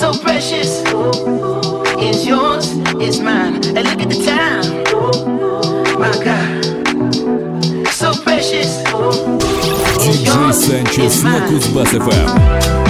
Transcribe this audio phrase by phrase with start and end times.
[0.00, 0.82] so precious.
[1.98, 2.72] It's yours,
[3.04, 3.56] it's mine.
[3.56, 4.64] And look at the time.
[6.00, 6.64] My God.
[7.92, 8.82] So precious.
[10.02, 12.89] It's yours, it's mine.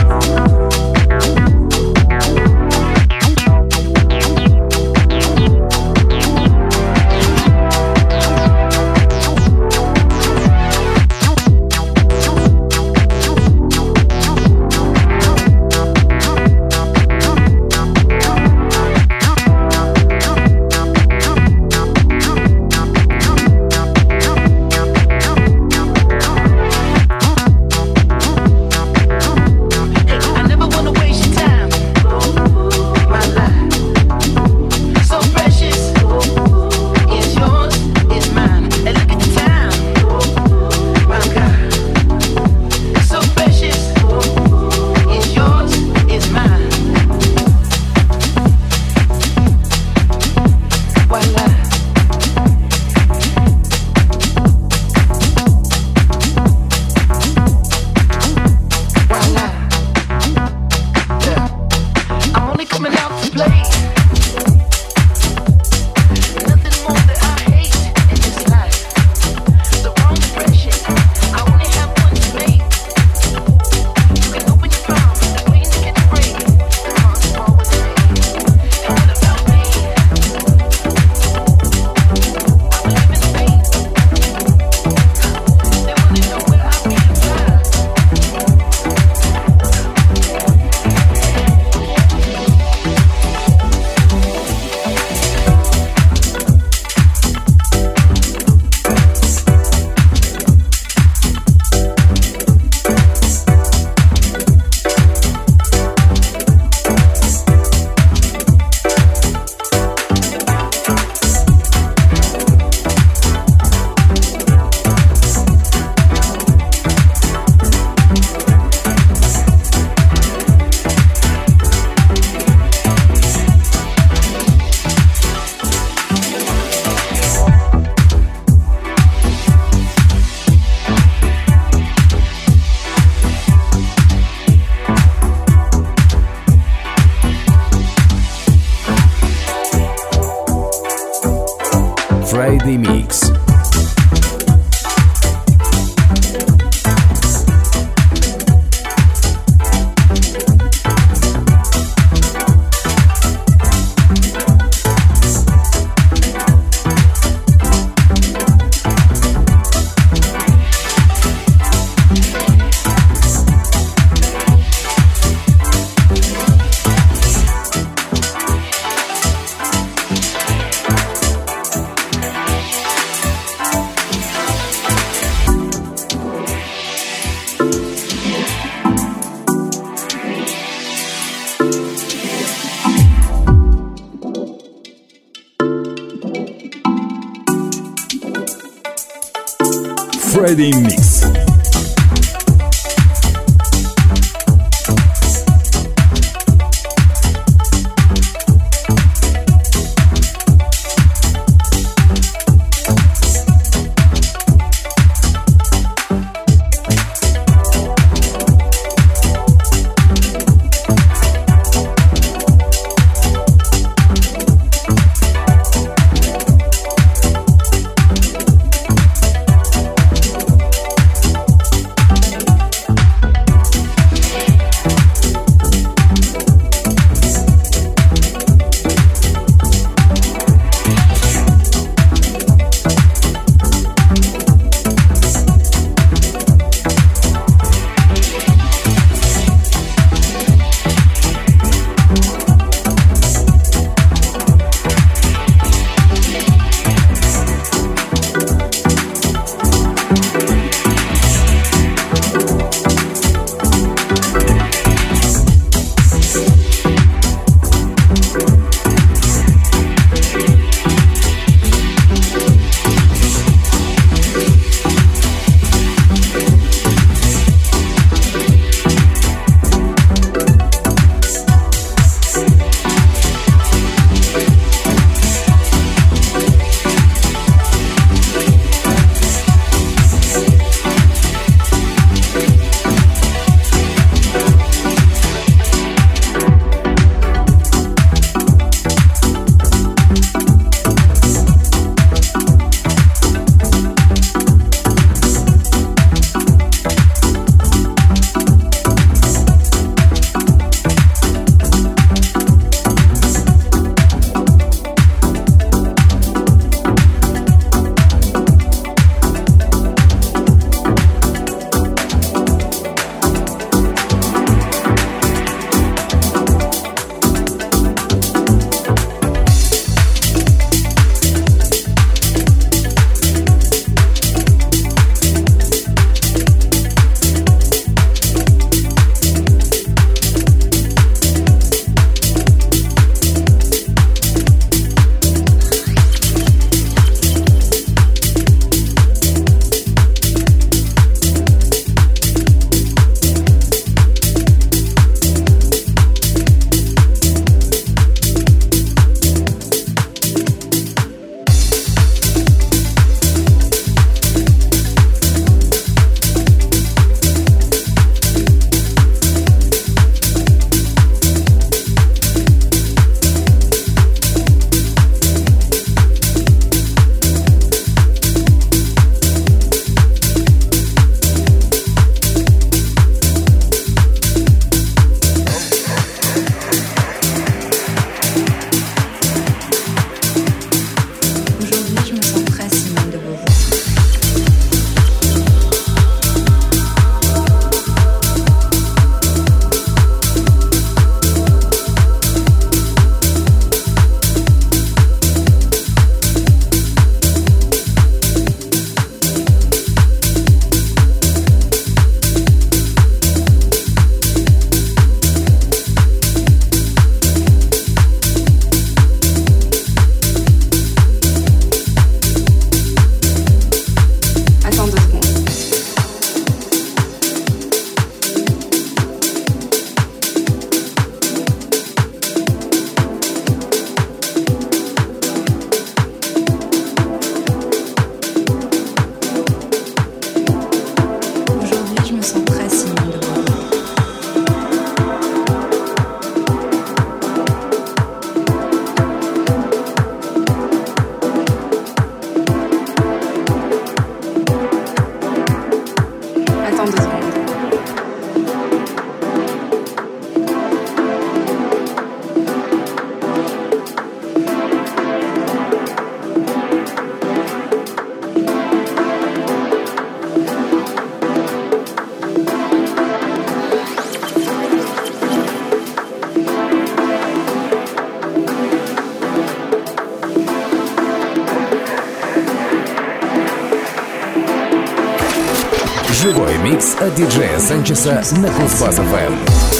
[477.00, 479.79] От диджея Санчеса на Кузбасс-ФМ.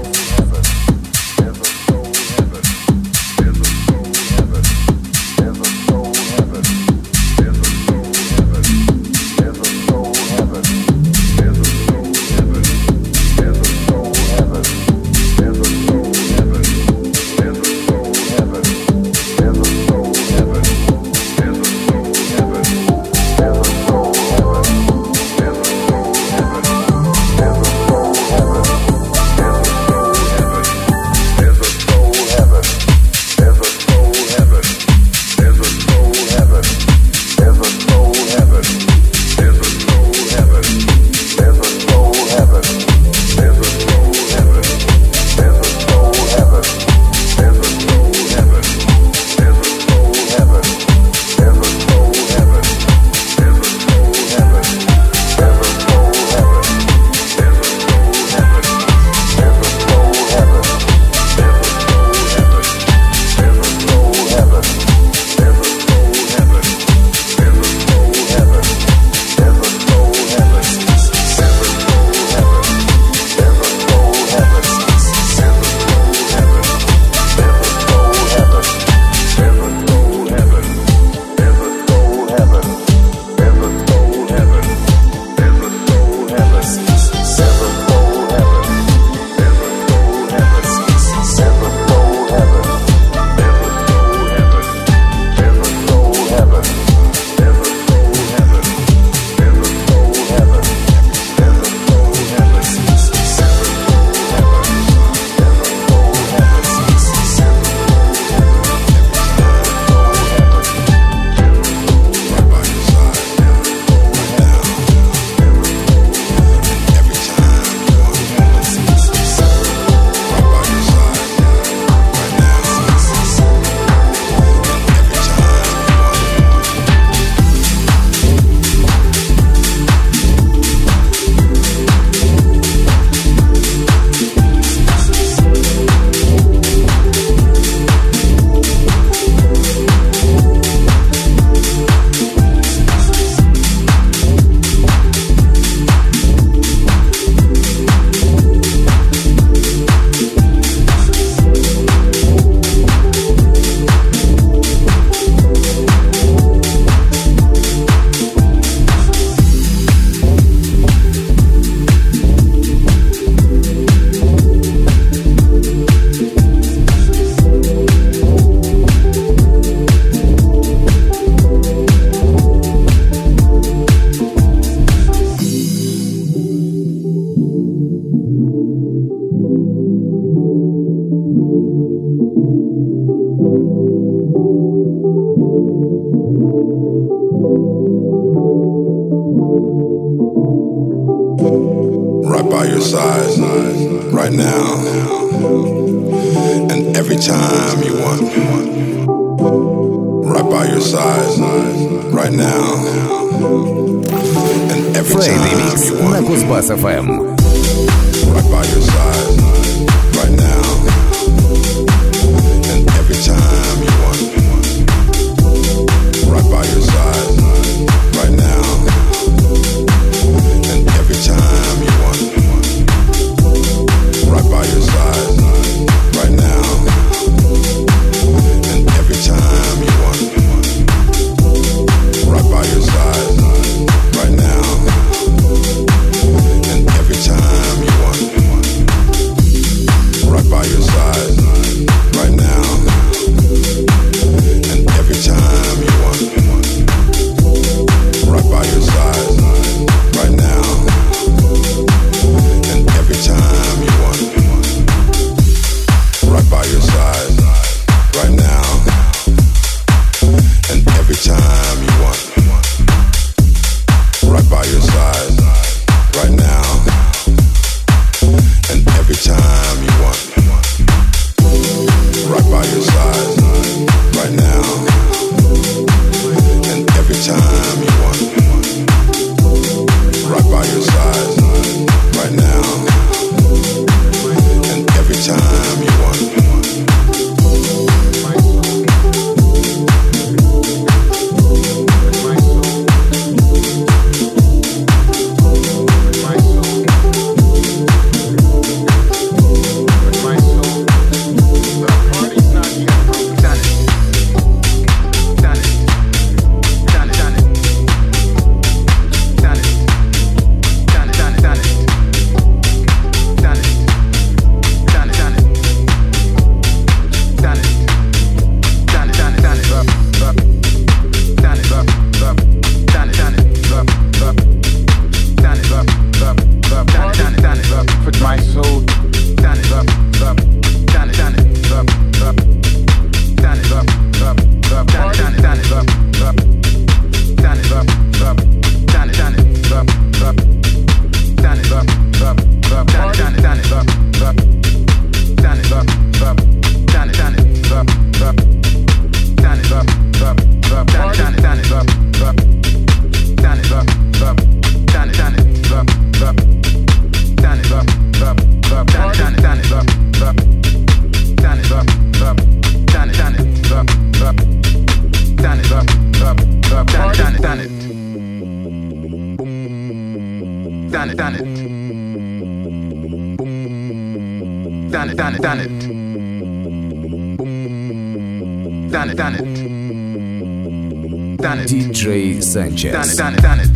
[382.51, 383.17] DJ Done it, Sanchez.
[383.17, 383.70] done it, done it.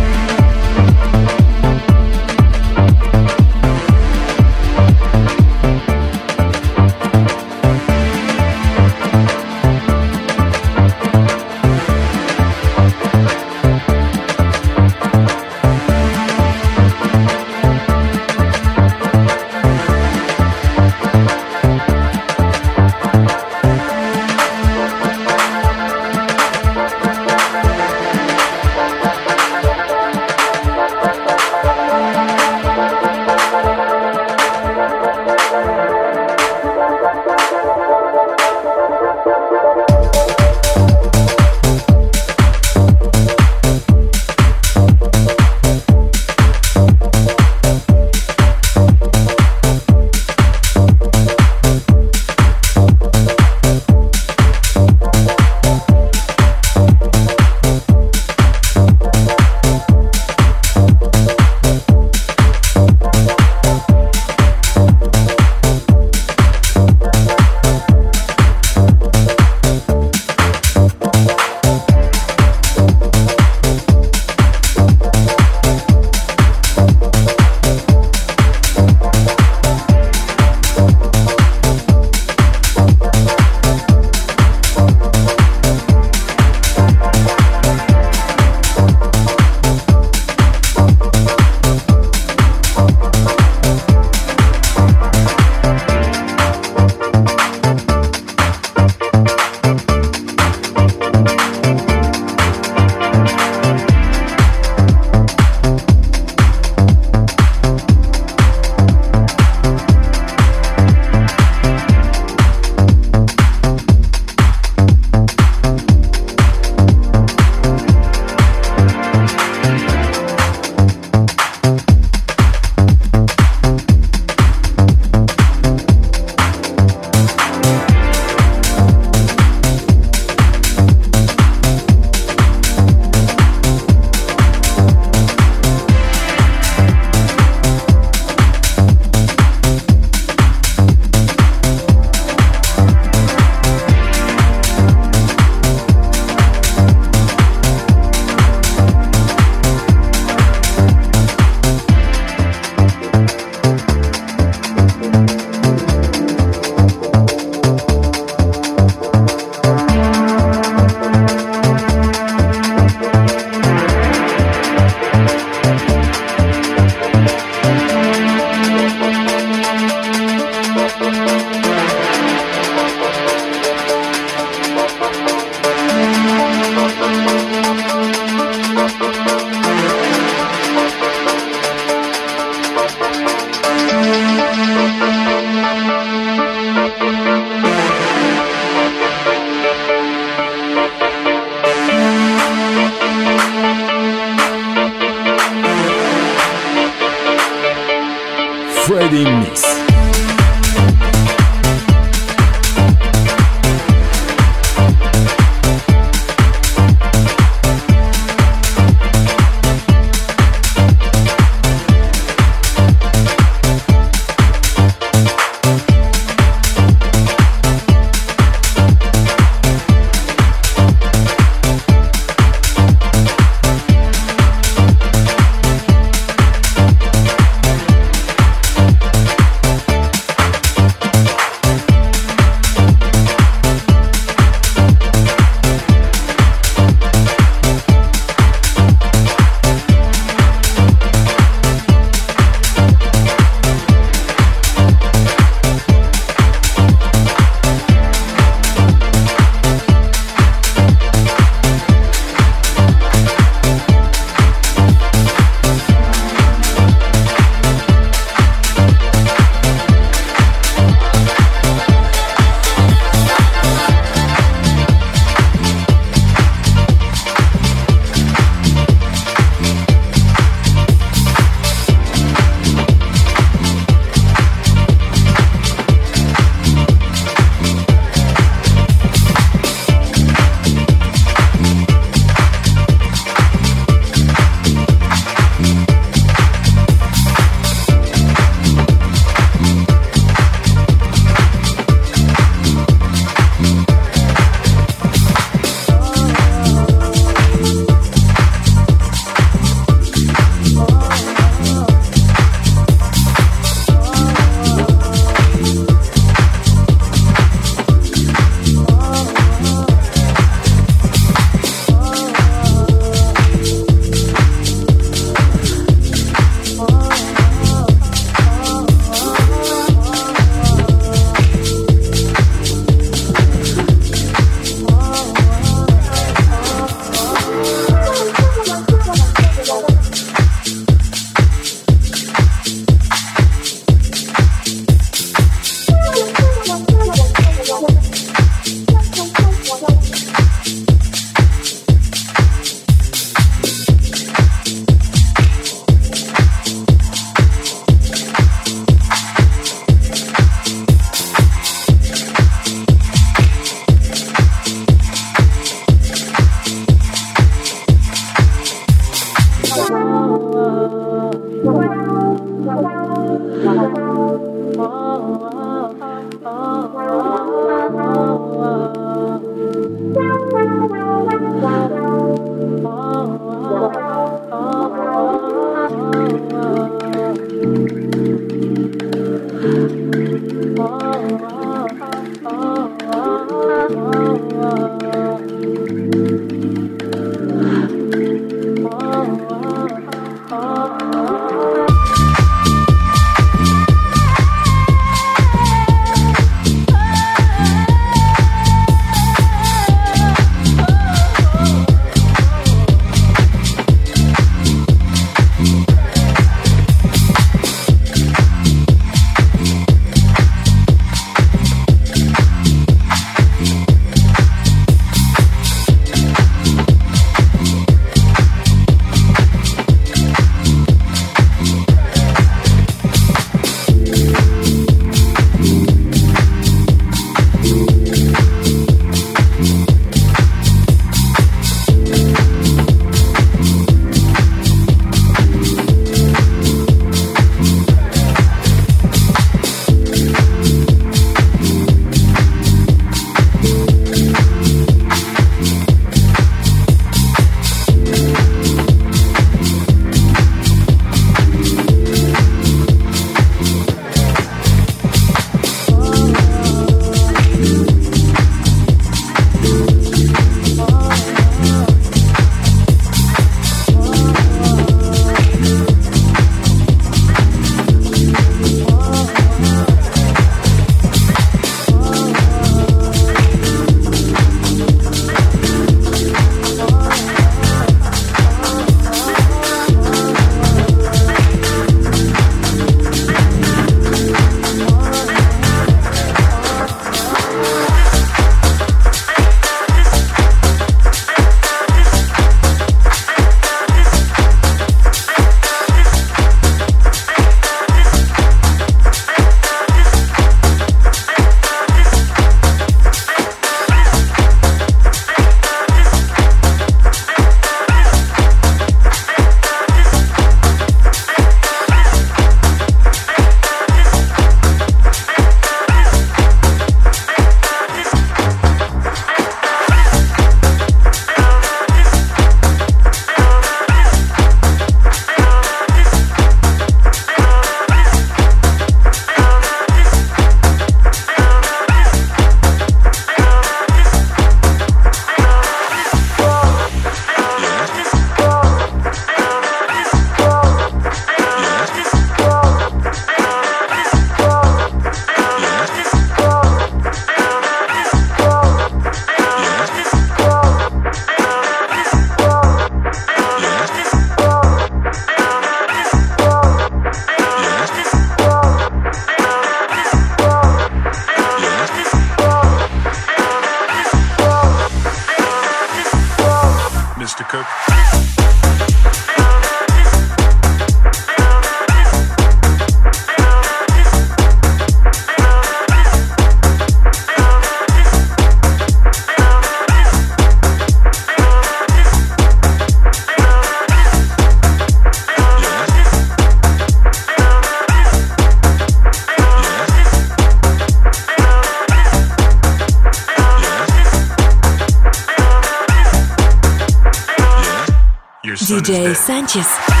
[598.71, 600.00] DJ Sanchez.